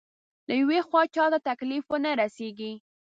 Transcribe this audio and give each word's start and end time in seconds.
له 0.47 0.53
يوې 0.61 0.79
خوا 0.87 1.01
چاته 1.15 1.39
تکليف 1.49 1.85
ونه 1.89 2.11
رسېږي. 2.21 2.73